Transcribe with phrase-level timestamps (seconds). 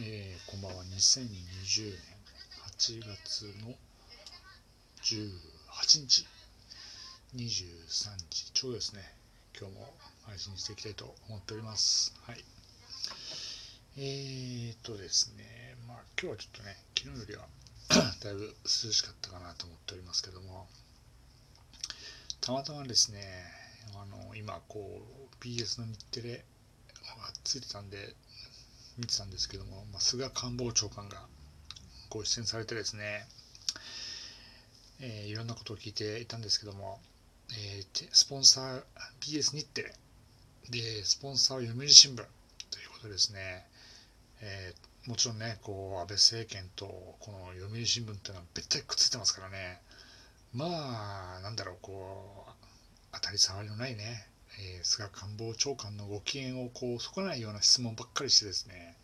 [0.00, 0.82] えー、こんばんは。
[0.86, 1.94] 2020年
[2.66, 3.76] 8月の
[5.04, 6.26] 18日
[7.36, 9.02] 23時ちょうどですね
[9.56, 9.94] 今日も
[10.26, 12.12] 配信していきたいと思っております。
[12.26, 12.44] はい。
[13.96, 17.46] えーとですねまあ今日はちょっとね昨日よりは
[18.20, 20.66] だいぶ涼しかったかなと思っておりますけども
[22.40, 23.20] たまたまですね
[23.94, 25.02] あの今こ
[25.40, 26.44] う BS の日テレ
[27.04, 28.16] がついてたんで
[28.98, 31.26] 見てたんですけども、まあ、菅官房長官が
[32.10, 33.26] ご出演されてですね、
[35.00, 37.00] えー、いろんなことを聞いていたんですけども、
[37.50, 38.82] えー、スポンサー
[39.20, 39.92] BS 日テレ
[40.70, 42.26] でスポンサーは読売新聞という
[42.92, 43.66] ことですね、
[44.40, 46.86] えー、もちろんねこう安倍政権と
[47.20, 49.80] この読売新聞っていうのはべったりくっついてますからね。
[50.54, 52.52] まあなんだろうこう
[53.12, 58.96] 当たり障りのないねえー、菅官房長官のご機嫌をこう損ないような質問ばっかりしてですね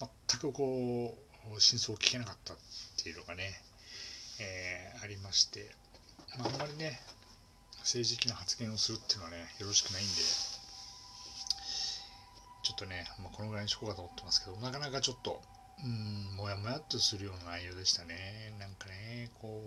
[0.00, 1.16] 全くこ
[1.54, 2.56] う真相を聞けなかったっ
[3.02, 3.52] ていうのがね、
[4.40, 5.70] えー、ありまして、
[6.38, 7.00] まあ、あんまりね
[7.80, 10.12] 政治的な発言をするっていうのはねよろしくないんで
[12.64, 15.40] ちょっとね、まあ、このぐらいにしようかと思ってますけどなかなかちょっと
[15.84, 18.54] うんもやもやっとするような内容でしたね。
[18.58, 19.62] なんかねこ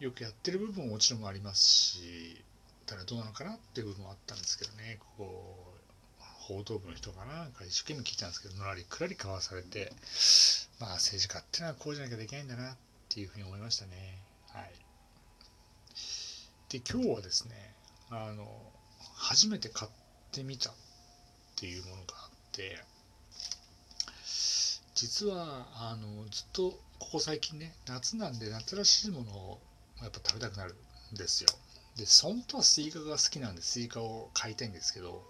[0.00, 2.42] うよくやってる部分ももちろんありますし
[2.84, 4.98] たらどうなのかなっていう部分もあったんですけどね。
[5.16, 5.82] こう
[6.42, 9.92] 報道部の人かな一生懸命聞いたんですけどのらりくらり交わされて
[10.80, 12.76] まあ政治家ってのはこうじゃなきゃできないんだなっ
[13.08, 14.18] ていうふうに思いましたね。
[14.48, 14.72] はい。
[16.68, 17.74] で今日はですね
[18.10, 18.46] あの
[19.14, 19.90] 初めて買っ
[20.32, 20.74] てみたっ
[21.56, 22.78] ていうものがあって
[24.94, 29.60] 実はあのずっとここ最近ね夏なんで夏らしいものを
[30.02, 30.74] やっぱ食べたくなる
[31.12, 31.50] んですよ。
[31.96, 35.22] で本当はスイカが好きなんでスイカを買いたいんですけど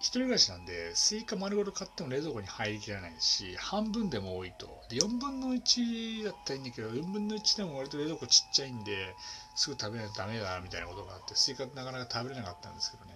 [0.00, 4.66] 一人暮らしなんでスイカ丸ごと買っても冷蔵庫に入りきらないし半分でも多いと。
[4.90, 9.14] で4分の1だったらいいんだけど4分の1でも割と冷蔵庫ちっちゃいんで
[9.56, 13.12] すぐ食べないとダメだなみたいなことがあってスイカなかなか食べれなかったんですけどね。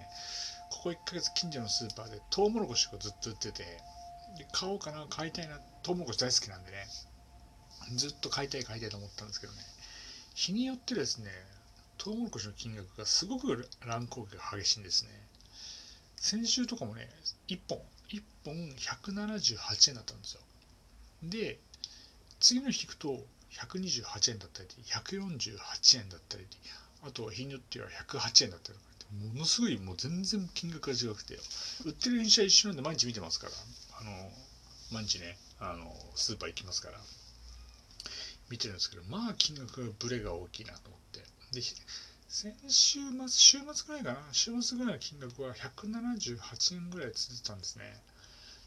[0.70, 3.64] ここ1ヶ月近所のスーパーでトウモロコシをずっと売ってて
[4.38, 6.86] で買おうかな買いたいなトウモロコシ大好きなんでね
[7.96, 9.58] ずっと買いたい買いたいと思ったんですけどね。
[10.34, 11.30] 日によってですね
[11.98, 15.10] トウモロコシの金額がすごく乱高下が激しいんですね。
[16.16, 17.08] 先週とかもね、
[17.48, 20.40] 1本、1本178円だったんですよ。
[21.24, 21.58] で、
[22.40, 26.46] 次の日引くと128円だったり、148円だったり、
[27.02, 31.38] あとは日によっては108円だったりとか、ものすごいもう全然金額が違くて、
[31.84, 33.52] 売ってる印は一緒なんで毎日見てますから、
[34.00, 34.32] あの、
[34.92, 37.00] 毎日ね、あの、スーパー行きますから、
[38.48, 41.24] 見てるんですけど、まあ金額がブレが大きいなと思って。
[41.52, 41.62] で、
[42.28, 47.84] 先週末、週末ぐらいかな、週末ぐらいの金額は178円ぐらい続いてたんですね。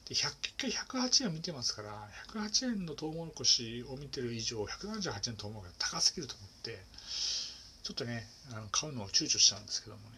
[0.10, 6.80] で、100回108円見てますから、108円のトウモロコシを見てる以上、178円のトウモロコシが高すぎると思って、
[7.84, 10.18] ちょっとね、あの買うのを躊躇したんですけどもね、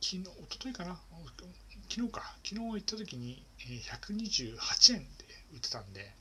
[0.00, 1.00] 昨日、一昨日かな、
[1.88, 6.14] 昨日か、昨日行った時に128円で売ってたんで、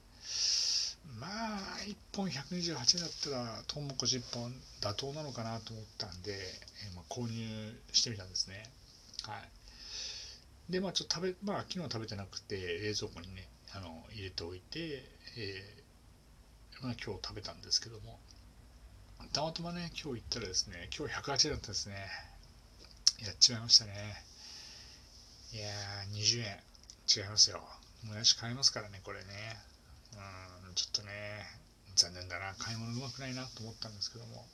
[1.23, 4.51] まあ1本128円だったらトウモロコシ1本
[4.81, 8.69] 妥当なのかなと思ったんで、えー、まあ、購入してみたんですね。
[9.25, 10.71] はい。
[10.71, 15.03] でまあちょっと食べまあ昨日食べてなくて冷蔵庫にねあの入れておいて、
[15.37, 18.19] えー、まあ、今日食べたんですけども。
[19.31, 21.95] たまたまね今日行ったらですね今日108円だったですね。
[23.25, 23.93] やっちまいましたね。
[25.53, 26.59] いやー20円。
[27.15, 27.61] 違いますよ。
[28.03, 29.72] もやし買えますからねこれね。
[30.67, 31.11] うん、ちょっとね、
[31.95, 34.45] 残念だな、買い物うまくないなと思ったんですけども。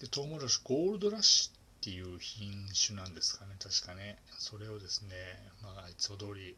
[0.00, 4.18] で、トウモロコシ、ゴールドラッシュっていう品種なんですかね、確かね。
[4.38, 5.14] それをですね、
[5.62, 6.56] まあ、いつも通り、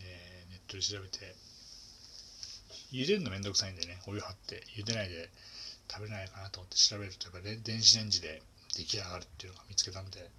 [0.00, 1.34] えー、ネットで調べて、
[2.92, 5.30] 茹でるのめんどくさいんでね、お湯張って、茹でないで
[5.90, 8.42] 食べれないかなと思って調べると、やっぱ電子レンジで
[8.76, 10.30] 出来上がるっていうのが見つけたんで、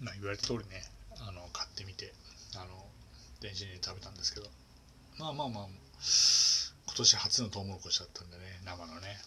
[0.00, 0.84] まあ、言われた通りね、
[1.20, 2.12] あの買ってみて、
[2.56, 2.86] あの
[3.42, 4.46] 電子レンジで食べたんですけど。
[5.18, 9.18] まあまあまあ今年初のトウモロコシだったんでね生のね、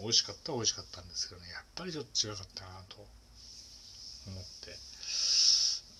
[0.00, 1.48] ん、美味しかった美味しかったんですけどね。
[1.48, 2.96] やっぱりちょっと違かったなと
[4.26, 4.74] 思って。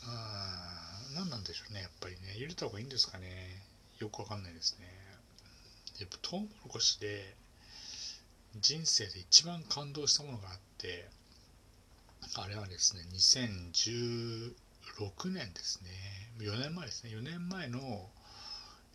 [0.04, 2.34] あ何なんでしょうねやっぱりね。
[2.36, 3.62] 入れた方がいいんですかね。
[3.98, 4.86] よくわかんないですね。
[6.00, 7.34] やっぱトウモロコシで
[8.56, 11.08] 人生で一番感動したものがあって
[12.36, 14.54] あれはですね201
[14.96, 15.90] 6年ですね。
[16.38, 17.10] 4年前ですね。
[17.10, 17.78] 4年前の、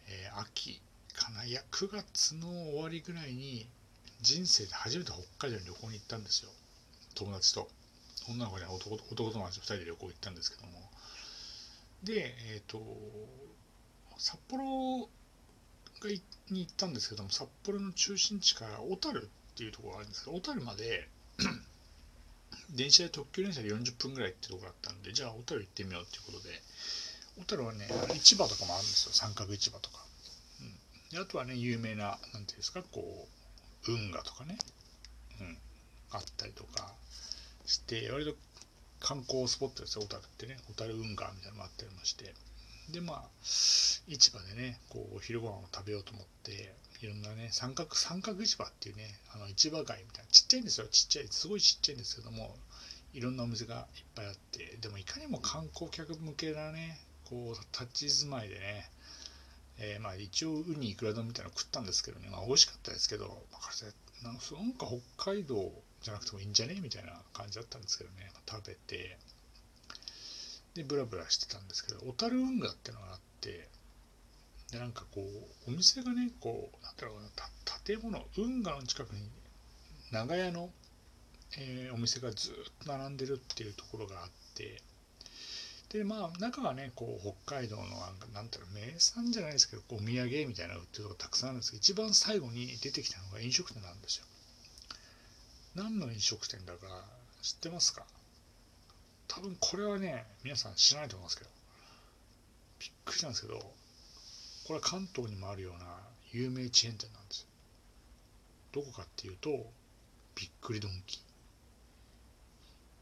[0.07, 0.81] えー、秋
[1.13, 3.67] かないや9月の終わりぐらいに
[4.21, 6.51] 人生で初めて北海道に旅行に行ったんですよ。
[7.15, 7.69] 友達と。
[8.29, 10.89] 女の子に男男友達2人で旅行行ったんですけども。
[12.03, 12.81] でえっ、と
[14.17, 15.09] 札幌
[16.01, 21.07] がに行ったんですけども札幌の中心地から小樽っていうところがあるんですけど小樽まで
[22.71, 26.61] 電車で特急電車で40分ぐらいってところだったんでじゃあ小樽行ってみようっていうことで。
[27.37, 27.87] 小樽はね
[28.21, 29.13] 市場とかもあるんですよ。
[29.13, 30.05] 三角市場とか、
[30.61, 30.75] うん、
[31.09, 33.27] であとはね有名な何ていうんですかこ
[33.87, 34.57] う運河とかね、
[35.41, 35.57] うん、
[36.11, 36.93] あったりとか
[37.65, 38.35] して割と
[38.99, 40.03] 観光スポットですよ。
[40.03, 40.57] 小樽ってね。
[40.69, 42.33] 小樽運河みたいなのもあったりもして
[42.91, 44.01] でまあ市
[44.31, 50.87] 場でねこうお昼ご飯を食べようと思っていろんなね三角三角市場っていうねあの市場街みたいなちっちゃいんですよ。
[50.87, 52.55] ちっちゃいすごいちっちゃいんですけども
[53.13, 56.99] いろんなお店がいっぱいあってでもいかにも観光客向けなね
[57.29, 58.89] こう立ち住まいでね
[59.79, 64.37] えー、まあ一応ウニいくら丼みたいなの食ったんですけどね、まあ、美味しかったですけど、まあ、なん
[64.73, 64.85] か
[65.17, 65.71] 北海道
[66.03, 66.79] じゃなくてもいいんじゃね？
[66.79, 69.17] みたいな感じだったんですけどね、食べて。
[70.75, 73.67] でブラブラしてたんですけど小樽運河ってのがあって
[74.71, 77.29] でなんかこうお店がねこうなんだろうな
[77.85, 79.21] 建物運河の近くに
[80.11, 80.69] 長屋の、
[81.59, 82.53] えー、お店がずっ
[82.85, 84.81] と並んでるっていうところがあって
[85.89, 87.83] でまあ中はねこう北海道の
[88.33, 94.25] なんていうの名産じゃないですけどお土産みたいなの売ってるとこたくさんあるんですけど一番最後に出てきたのが飲食店なんですよ。
[95.75, 96.79] 何の飲食店だか
[97.41, 98.05] 知ってますか？
[99.35, 101.49] 多分これはね皆さん知らないと思いますけど
[102.79, 103.63] びっくりしたんですけどこ
[104.69, 105.85] れは関東にもあるような
[106.31, 107.47] 有名チェーン店なんですよ。
[108.73, 109.49] どこかっていうと
[110.35, 111.19] びっくりドンキ。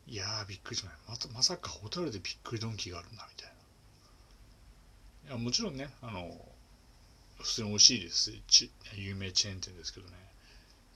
[0.07, 3.53] ーいやーびっくりしましたまさかホタルでびっくりドンキーがあるんだみたい
[5.29, 5.35] な。
[5.35, 6.29] いやもちろんねあの
[7.39, 8.31] 普通に美味しいです。
[8.95, 10.13] 有名チェーン店ですけどね。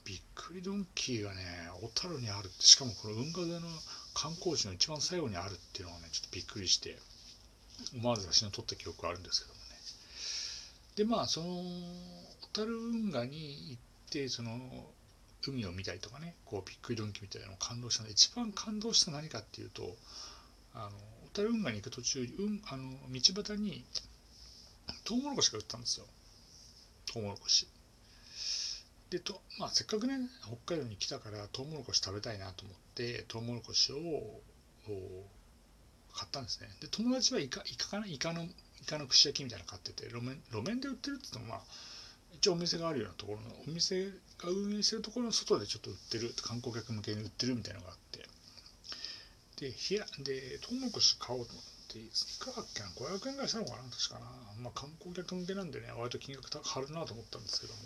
[0.04, 1.42] びっくりドンキーがね
[1.80, 3.60] 小樽にあるってしかもこの運河での
[4.16, 6.96] 観光地の一番最後にあるっていうのがねちょっとびっくりして
[7.94, 9.66] 思わず写真を撮った記憶があるんですけどもね。
[10.96, 11.46] でまあその
[12.40, 14.58] 小樽運河に行ってその
[15.46, 19.94] 海を見たりとかねこうびっくりドンキみたいなのを感動したので一番感動した何かっていうと
[20.74, 20.90] あの
[21.32, 23.84] 小樽運河に行く途中、うん、あの道端に
[25.04, 26.06] トウモロコシが売ったんですよ。
[27.12, 27.68] トウモロコシ。
[29.10, 30.18] でと、まあ、せっかくね
[30.64, 33.96] 北海道に来たからトウモロコシ食べたいなと思ってトウモロコシを
[36.12, 36.68] 買ったんですね。
[36.80, 38.06] で友達はイカイカかな？
[38.06, 38.48] イカのイ
[38.86, 41.64] カの串焼きみたいなの買ってて路面路面で売ってるって言ってもまあ
[42.34, 48.26] 一応お店があるようなところのお店が運営してるところの外でちょっと売ってる観光客向けに売ってるみたいなのがあって。
[49.60, 52.10] でひやでトウモロコシ買おうと思ってい
[52.40, 53.84] くらだっけな？500円ぐらいしたのかな？
[53.88, 54.26] 確かな。
[54.60, 57.80] まあ観光客向けなんでね割と金額張るなと思ったんですけども。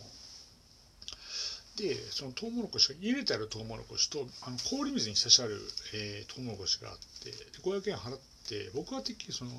[1.81, 5.59] でそのトウモロコシが入れてあるトウモロコシとあの氷水に浸してある、
[5.95, 7.31] えー、トウモロコシがあって
[7.63, 8.19] 500円払っ
[8.49, 9.51] て僕はてっきりその、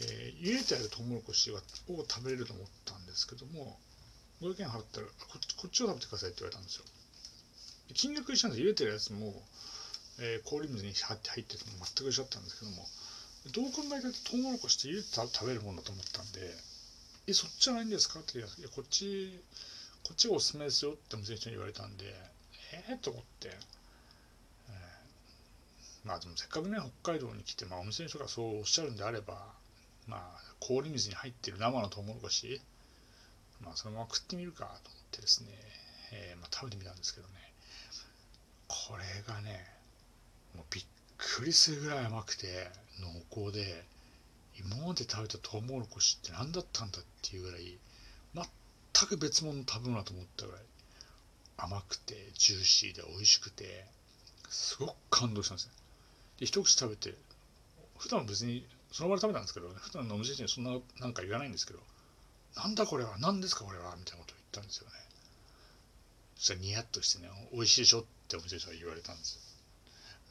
[0.00, 3.78] えー、入れてあるトウモロコシを食べれると思ったんですけども
[4.40, 6.84] 500円払ったらここっちを食べてくださいって言われたんですよ。
[7.94, 9.32] 金額一緒なんです入れてるやつも、
[10.20, 12.86] えー、氷水に入って入ってても全く一緒だったんですけども
[13.52, 16.40] どう考えたってトウモロコシって入れて食べるもんだと思ったんで
[17.28, 18.20] えそっちじゃないんですか？
[18.20, 19.38] って言いやこっち
[20.06, 22.04] こっちがおすすめですよって店の人に言われたんで
[22.72, 29.34] ええー、と思って、えー、まあでもせっかくね北海道に来て、まあ、お店の人がそうおっしゃるんであれば
[30.06, 32.60] まあ氷水に入ってる生のトウモロコシ。
[33.64, 35.48] まあそのまま食ってみるかと思ってですね、
[36.12, 37.34] えー、まあ、食べてみたんですけどね。
[38.68, 39.64] これがね
[40.54, 40.84] もうびっ
[41.16, 42.68] くりするぐらい甘くて
[43.00, 43.84] 濃厚で
[44.58, 47.78] 今まで食べたトウモロコシって何だったんだっていうぐらい
[48.98, 50.60] 全く別物の食べ物だと思ったぐらい
[51.58, 53.84] 甘くてジューシーで美味しくて
[54.48, 55.72] すごく感動したんですね。
[56.40, 57.14] で一口食べて
[57.98, 61.80] 普段別にその場で食べたんですけど、ね、普段のお店にそんななんか言わないんですけど
[62.56, 64.92] なんだこれは何ですかこれはみたいなことを言ったんですよね。
[66.36, 69.38] そしたらニヤッとしてね美味しいでしょってお店の人が言われたんです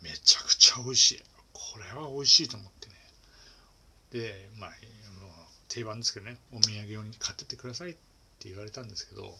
[0.01, 1.23] めちゃくちゃ美味しい。
[1.53, 2.95] これは美味しいと思ってね。
[4.11, 4.71] でまあ
[5.67, 8.14] 定番ですけどねお土産用に買ってってくださいって
[8.45, 9.33] って言われたんですけど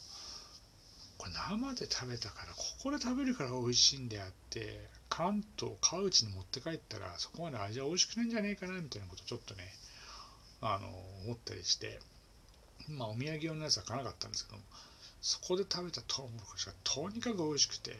[1.18, 9.64] これ生で食べたからここで食べるから美味しいんであって関東川内に持って帰ったらそこまで味は美味しくないんじゃねえかなみたいなことちょっとね
[10.62, 10.88] あの
[11.24, 12.00] 思ったりして
[12.90, 14.64] まあお土産用のやつは買わなかったんですけども
[15.22, 17.96] そこで食べたトウモロコシがとにかく美味しくて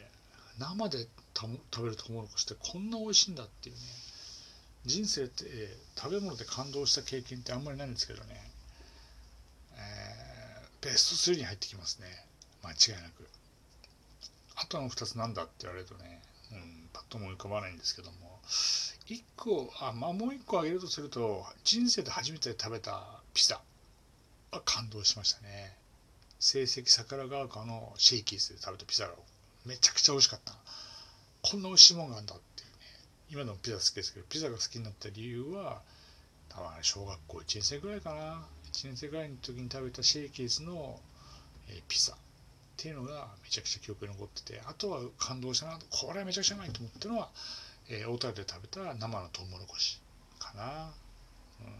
[0.58, 3.80] 生で食べるトウモロコシってこんな美味しいんだっていうね
[4.84, 5.44] 人生って
[5.96, 8.45] 食べ物で感動した経験ってあんまりないんですけどね
[10.86, 12.06] ベスト3に入ってきますね。
[12.62, 13.28] 間違いなく。
[14.54, 18.40] あとの2つなんだって言われるとね、うん、パッとも浮かばないんですけども。
[19.08, 23.60] 1個あまあもう1個あげるとすると人生で初めて食べたピザ。
[24.52, 25.76] は感動しましたね。
[26.38, 29.14] 成績桜川丘のシェイキーズで食べたピザが
[29.64, 30.54] めちゃくちゃ美味しかった。
[31.42, 32.74] こんな美味しいもんがあるんだっていうね。
[33.30, 35.82] 今でもピザ好きですけどピザが好きになった理由は
[36.48, 38.46] 多分小学校1年生ぐらいかな。
[38.76, 41.00] 1年生ぐらいの時に食べたシェイキーズの、
[41.70, 42.16] えー、ピザっ
[42.76, 47.30] ていうのがめちゃくちゃ記憶に残っててあとは感動したなこれはめちゃくちゃうまいと思ったのは、
[47.88, 49.98] えー、大田で食べた生のトウモロコシ
[50.38, 50.92] かな、
[51.60, 51.72] うん、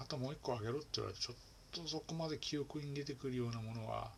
[0.00, 1.36] あともう一個あげろって言われてちょっ
[1.84, 4.10] とそこまで記憶に出てくるようなものは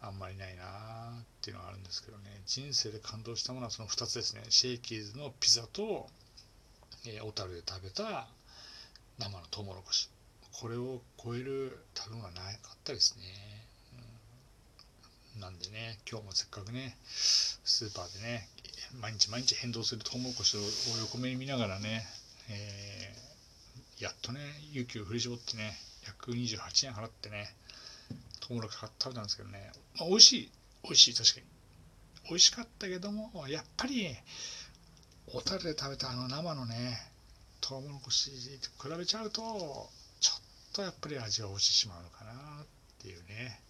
[0.00, 0.62] あんまりないな
[1.20, 2.40] っていうのがあるんですけどね。
[2.46, 4.40] 人生で感動したものはその2つですね。
[4.48, 6.08] シェイキーズのピザと、
[7.04, 8.26] えー、小樽で食べた
[9.18, 10.08] 生のトウモロコシ。
[10.60, 13.24] これを超える食べ物はなかったですね。
[15.40, 18.46] なんでね、今日もせっかくね、スーパーでね、
[19.00, 20.60] 毎日毎日変動するトウモロコシを
[21.00, 22.04] 横目に見ながらね、
[22.50, 24.40] えー、やっとね、
[24.72, 25.78] 勇気を振り絞ってね、
[26.20, 27.54] 128円払ってね、
[28.40, 30.50] トウモロコシ食べたんですけどね、まあ、美味しい、
[30.84, 31.46] 美味しい、確かに。
[32.28, 34.14] 美味しかったけども、やっぱり、
[35.26, 37.00] 小樽で食べたあの生のね、
[37.62, 38.30] トウモロコシ
[38.78, 39.88] と比べちゃうと、
[40.72, 42.66] とやっぱり味が落ちてしまうのかなっ
[42.98, 43.60] ていうね。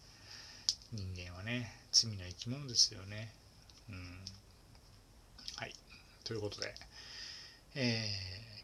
[0.92, 3.32] 人間はね罪の生き物ですよね。
[3.88, 4.24] うん。
[5.56, 5.74] はい。
[6.24, 6.74] ということで
[7.76, 8.02] え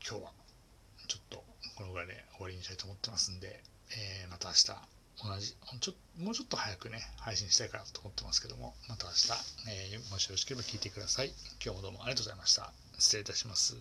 [0.02, 0.32] ー、今日は
[1.06, 1.44] ちょっと
[1.76, 3.62] このぐらいで終わりにしたいと思ってますんで、
[3.92, 4.66] えー、また明日
[5.22, 9.30] 同じちょもうちょっと早くね配信したいかなと思ってますけどもまた明日、
[9.94, 11.32] えー、もしよろしければ聞いてください。
[11.64, 12.72] 今日もどうもありがとうございました。
[12.98, 13.76] 失礼いたします。